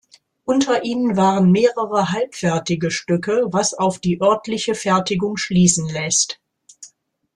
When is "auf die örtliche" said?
3.75-4.73